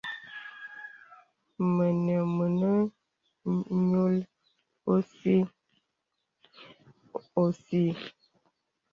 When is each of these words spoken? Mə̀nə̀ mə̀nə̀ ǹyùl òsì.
Mə̀nə̀ 1.75 2.21
mə̀nə̀ 2.35 2.75
ǹyùl 3.69 4.17
òsì. 7.43 7.83